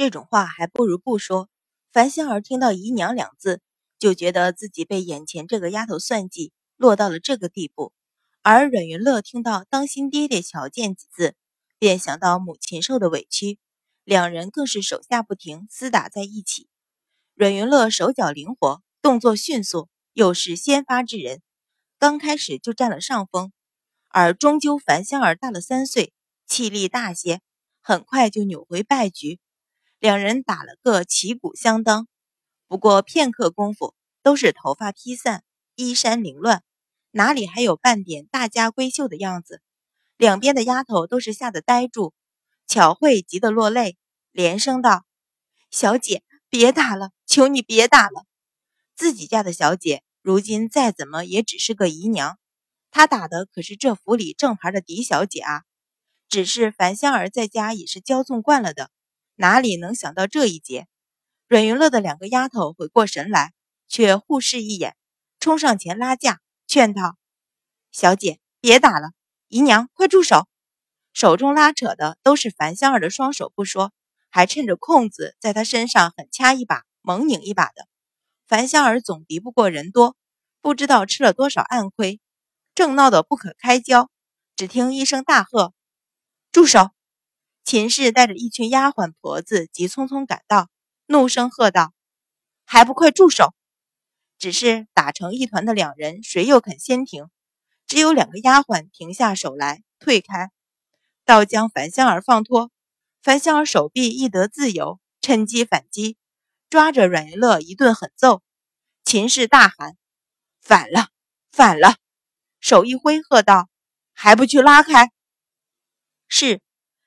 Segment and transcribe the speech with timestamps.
[0.00, 1.50] 这种话还不如不说。
[1.92, 3.60] 樊香儿听到“姨娘”两字，
[3.98, 7.92] 就觉得自己被眼前这个丫头算计，落到了这个地步；
[8.40, 11.34] 而阮云乐听到“当心爹爹瞧见”几字，
[11.78, 13.58] 便想到母亲受的委屈，
[14.02, 16.70] 两人更是手下不停，厮打在一起。
[17.34, 21.42] 阮云乐手脚灵活，动作迅速，又是先发制人，
[21.98, 23.52] 刚开始就占了上风。
[24.08, 26.14] 而终究樊香儿大了三岁，
[26.46, 27.42] 气力大些，
[27.82, 29.38] 很快就扭回败局。
[30.00, 32.08] 两人打了个旗鼓相当，
[32.68, 36.62] 不过片刻功夫，都是头发披散，衣衫凌乱，
[37.10, 39.60] 哪里还有半点大家闺秀的样子？
[40.16, 42.14] 两边的丫头都是吓得呆住，
[42.66, 43.98] 巧慧急得落泪，
[44.32, 45.04] 连声道
[45.70, 48.24] ：“小姐，别打了，求你别打了！
[48.96, 52.38] 自己家的小姐，如今再怎么也只是个姨娘。”
[52.90, 55.64] 她打的可是这府里正牌的嫡小姐啊！
[56.26, 58.90] 只是樊香儿在家也是骄纵惯了的，
[59.40, 60.86] 哪里能想到这一劫？
[61.48, 63.54] 阮云乐的两个丫头回过神来，
[63.88, 64.94] 却互视一眼，
[65.38, 67.16] 冲上前拉架，劝道
[67.90, 69.12] ：“小姐别打了，
[69.48, 70.46] 姨娘快住手！”
[71.14, 73.94] 手中拉扯的都是樊香儿的双手不说，
[74.28, 77.88] 还趁着空子在她身上狠掐一把，猛拧一把的。
[78.46, 80.16] 樊香儿总敌不过人多，
[80.60, 82.20] 不知道吃了多少暗亏。
[82.74, 84.10] 正闹得不可开交，
[84.54, 85.72] 只听一声大喝
[86.52, 86.90] ：“住手！”
[87.70, 90.68] 秦氏带着一群丫鬟婆子急匆匆赶到，
[91.06, 91.92] 怒声喝道
[92.66, 93.54] ：“还不快住手！”
[94.38, 97.30] 只是打成一团的两人，谁又肯先停？
[97.86, 100.50] 只有两个丫鬟停下手来，退开，
[101.24, 102.72] 倒将樊香儿放脱。
[103.22, 106.16] 樊香儿手臂一得自由，趁机反击，
[106.70, 108.42] 抓着阮云乐一顿狠揍。
[109.04, 109.96] 秦氏大喊
[110.60, 111.10] ：“反了，
[111.52, 111.98] 反了！”
[112.58, 113.68] 手一挥，喝道
[114.12, 115.12] ：“还不去拉开！”
[116.26, 116.60] 是，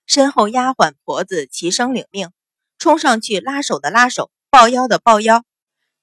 [0.06, 2.32] 身后丫鬟婆子齐声领命，
[2.78, 5.44] 冲上去拉手的拉手，抱腰的抱腰，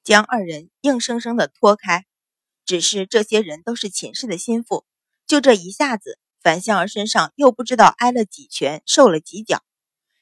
[0.02, 2.04] 将二人硬生生的拖开。
[2.64, 4.84] 只是这些人都是秦氏的心腹，
[5.26, 9.62] 就这一下子，樊香儿身上又不知道挨了几拳，受了几脚。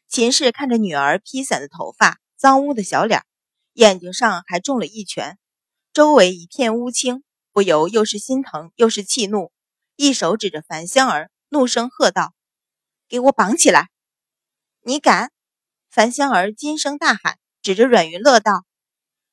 [0.09, 3.23] 秦氏看着女儿披散的头发、脏污的小脸，
[3.75, 5.39] 眼睛上还中了一拳，
[5.93, 7.23] 周围一片乌青。
[7.51, 9.51] 不由又是心疼又是气怒，
[9.97, 12.33] 一手指着樊香儿，怒声喝道
[13.09, 13.89] ：“给我绑起来！”
[14.83, 15.33] 你敢！
[15.91, 18.65] 樊香儿尖声大喊，指着阮云乐道：“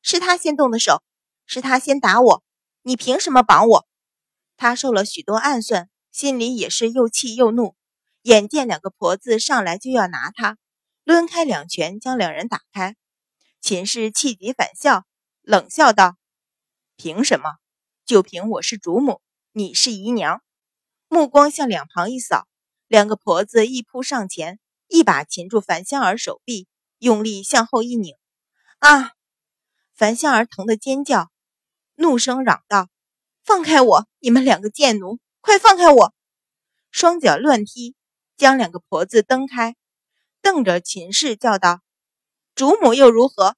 [0.02, 1.04] 是他先动的手，
[1.46, 2.44] 是他先打我，
[2.82, 3.88] 你凭什么绑我？”
[4.58, 7.76] 他受了许多暗算，心里也是又气又怒。
[8.22, 10.58] 眼见两个婆子上来就要拿他，
[11.04, 12.96] 抡开两拳将两人打开。
[13.62, 15.06] 秦氏气急反笑，
[15.42, 16.16] 冷笑道
[16.98, 17.58] ：“凭什么？”
[18.06, 19.22] 就凭我是主母，
[19.52, 20.44] 你是姨娘，
[21.08, 22.48] 目光向两旁一扫，
[22.88, 26.68] 两个婆子一扑上前，一把擒住樊香儿手臂，
[27.00, 28.16] 用力向后一拧。
[28.80, 29.12] 啊！
[29.96, 31.32] 樊香儿疼得尖叫，
[31.96, 32.90] 怒声嚷道
[33.44, 34.08] ：“放开我！
[34.20, 36.14] 你们两个贱奴，快放开我！”
[36.92, 37.96] 双脚乱踢，
[38.38, 39.76] 将两个婆子蹬开，
[40.42, 41.82] 瞪着秦氏叫道
[42.56, 43.56] ：“主母又如何？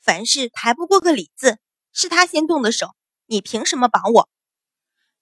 [0.00, 1.58] 凡事抬不过个理字，
[1.92, 2.94] 是他先动的手。”
[3.26, 4.28] 你凭什么绑我？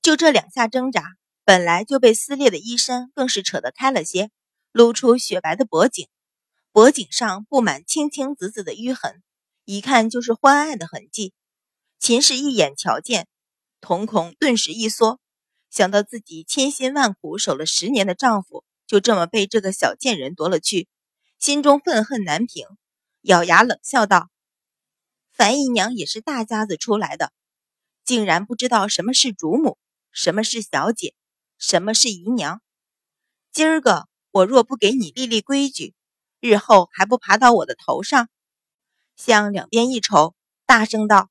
[0.03, 1.05] 就这两下挣扎，
[1.45, 4.31] 本来就被撕裂的衣衫更是扯得开了些，
[4.71, 6.09] 露出雪白的脖颈，
[6.71, 9.23] 脖颈上布满青青紫紫的淤痕，
[9.65, 11.33] 一看就是欢爱的痕迹。
[11.99, 13.27] 秦氏一眼瞧见，
[13.81, 15.21] 瞳孔顿时一缩，
[15.69, 20.89] 想到自己千辛万苦守了十年的丈夫，就这么被这个小贱人夺了去，
[21.39, 22.67] 心中愤恨难平，
[23.23, 24.31] 咬牙冷笑道
[25.35, 27.33] ：“樊姨娘也是大家子出来的。”
[28.05, 29.79] 竟然不知道什么是主母，
[30.11, 31.15] 什么是小姐，
[31.63, 32.61] 什么是姨娘。
[33.53, 35.95] 今儿个我若不给你立立规矩，
[36.41, 38.29] 日后还不爬到我的头上？
[39.15, 40.35] 向两边一瞅，
[40.67, 41.31] 大声道：“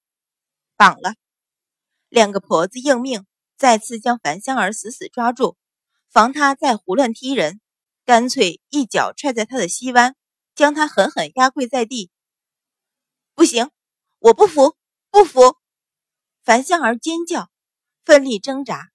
[0.78, 1.16] 绑了！”
[2.08, 3.25] 两个婆子应命，
[3.58, 5.58] 再次将樊香儿死死抓住，
[6.08, 7.59] 防她再胡乱踢人，
[8.06, 10.16] 干脆一脚踹在她的膝弯，
[10.56, 12.10] 将她狠狠压跪在地。
[13.36, 13.69] 不行，
[14.19, 14.78] 我不服，
[15.10, 15.57] 不服！
[16.42, 17.51] 樊香儿尖叫，
[18.06, 18.91] 奋力挣扎，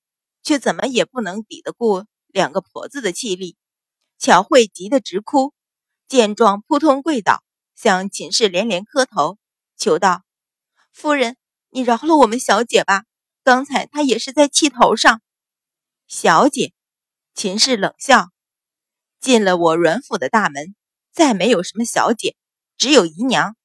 [0.46, 3.56] 却怎么也不能抵得过两个婆子的气力。
[4.16, 5.52] 巧慧急得直哭，
[6.06, 7.42] 见状扑通跪倒，
[7.74, 9.38] 向秦氏连连磕头，
[9.76, 10.22] 求道
[10.94, 11.36] ：“夫人，
[11.70, 13.06] 你饶了我们小姐吧！
[13.42, 15.20] 刚才她也是在气头上。”
[16.06, 16.72] 小姐，
[17.34, 18.28] 秦氏冷笑
[19.18, 20.76] ：“进了我阮府的大门，
[21.10, 22.36] 再没有什么小姐，
[22.76, 23.56] 只有姨娘。”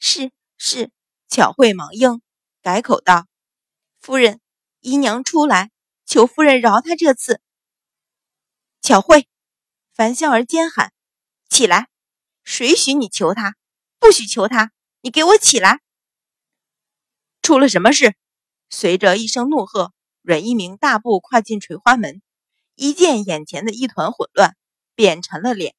[0.00, 0.90] 是是，
[1.28, 2.22] 巧慧忙应。
[2.62, 3.26] 改口道
[4.00, 4.40] ：“夫人，
[4.80, 5.70] 姨娘出来，
[6.06, 7.40] 求夫人饶他这次。”
[8.80, 9.28] 巧慧，
[9.92, 10.92] 樊香儿尖喊
[11.48, 11.88] ：“起来！”
[12.44, 13.56] 谁许你求他？
[13.98, 14.70] 不许求他！
[15.00, 15.80] 你给我起来！
[17.40, 18.14] 出了什么事？
[18.68, 22.20] 随着一声怒喝，阮一鸣大步跨进垂花门，
[22.74, 24.56] 一见眼前的一团混乱，
[24.94, 25.74] 便沉了脸。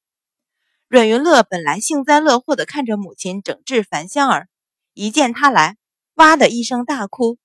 [0.87, 4.47] 阮云乐本来幸灾乐祸的看着母亲整治樊香儿，
[4.93, 5.77] 一见他来，
[6.13, 7.37] 哇的一声大哭，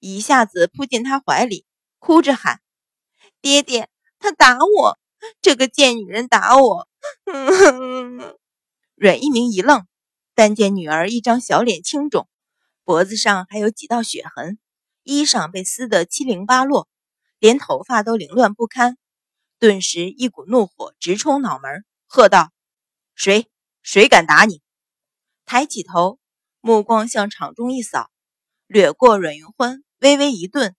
[0.00, 1.64] 一下子扑进他怀里，
[1.98, 2.60] 哭着喊
[3.40, 4.98] ：“爹爹，他打我！
[5.42, 6.88] 这个贱女人打我！”
[8.94, 9.86] 阮一鸣一愣，
[10.34, 12.28] 但见女儿一张小脸青肿，
[12.84, 14.58] 脖子上还有几道血痕，
[15.02, 16.88] 衣裳被撕得七零八落，
[17.38, 18.96] 连头发都凌乱不堪，
[19.58, 22.50] 顿时一股怒火直冲脑门，喝道
[23.14, 23.48] ：“谁？
[23.82, 24.62] 谁敢打你？”
[25.46, 26.18] 抬起头，
[26.60, 28.10] 目光向场中一扫，
[28.66, 30.76] 掠过阮云欢，微微一顿：“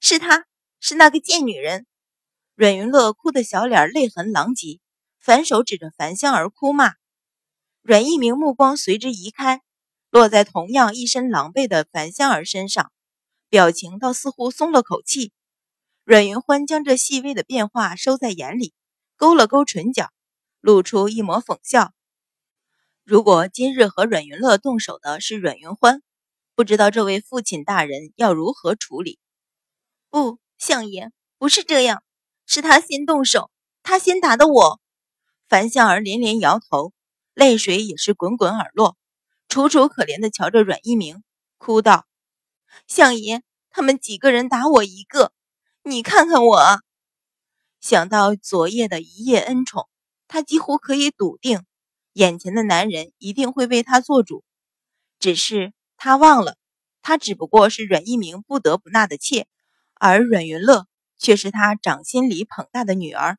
[0.00, 0.44] 是她，
[0.80, 1.86] 是那个贱女人！”
[2.54, 4.80] 阮云乐哭得小脸泪痕狼藉，
[5.18, 6.94] 反手指着樊香儿哭骂。
[7.82, 9.62] 阮一鸣目光随之移开，
[10.10, 12.90] 落在同样一身狼狈的樊香儿身上，
[13.48, 15.32] 表情倒似乎松了口气。
[16.04, 18.74] 阮云欢将这细微的变化收在眼里，
[19.16, 20.10] 勾了勾唇角，
[20.60, 21.92] 露出一抹讽笑。
[23.04, 26.02] 如果今日和阮云乐动手的是阮云欢，
[26.54, 29.18] 不知道这位父亲大人要如何处理？
[30.10, 32.02] 不，相爷，不是这样，
[32.46, 33.50] 是他先动手，
[33.82, 34.80] 他先打的我。
[35.48, 36.92] 樊香儿连连摇头。
[37.34, 38.96] 泪水也是滚滚而落，
[39.48, 41.22] 楚楚可怜的瞧着阮一鸣，
[41.56, 42.04] 哭道
[42.88, 45.32] ：“相爷，他们几个人打我一个，
[45.84, 46.80] 你看看我。”
[47.80, 49.88] 想到昨夜的一夜恩宠，
[50.26, 51.64] 他几乎可以笃定，
[52.12, 54.42] 眼前的男人一定会为他做主。
[55.20, 56.56] 只是他忘了，
[57.02, 59.46] 他只不过是阮一鸣不得不纳的妾，
[60.00, 60.86] 而阮云乐
[61.18, 63.38] 却是他掌心里捧大的女儿。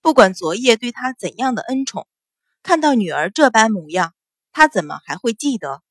[0.00, 2.06] 不管昨夜对他怎样的恩宠。
[2.62, 4.14] 看到女儿这般模样，
[4.52, 5.82] 他怎么还会记得？